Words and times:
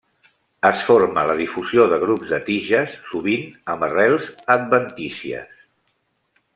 Es 0.69 0.79
forma 0.85 1.25
la 1.31 1.35
difusió 1.41 1.85
de 1.91 1.99
grups 2.05 2.33
de 2.33 2.39
tiges 2.49 2.97
sovint 3.11 3.45
amb 3.75 3.89
arrels 3.91 4.33
adventícies. 4.59 5.57